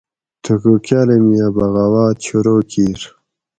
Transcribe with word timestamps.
تھوکو 0.43 0.73
کاۤلاۤمیہ 0.85 1.47
بغاوت 1.55 2.17
شروع 2.25 2.61
کیر 2.71 2.99